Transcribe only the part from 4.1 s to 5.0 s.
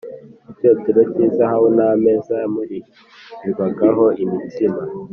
imitsima